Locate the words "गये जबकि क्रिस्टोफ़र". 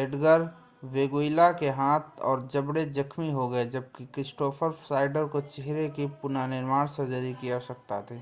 3.48-4.72